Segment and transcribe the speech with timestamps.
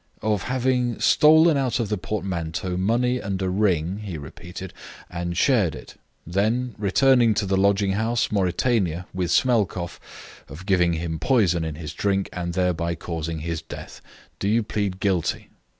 [0.23, 4.73] "Of having stolen out of the portmanteau money and a ring," he repeated,
[5.11, 5.93] "and shared it.
[6.25, 9.99] Then, returning to the lodging house Mauritania with Smelkoff,
[10.47, 14.01] of giving him poison in his drink, and thereby causing his death.
[14.39, 15.49] Do you plead guilty?"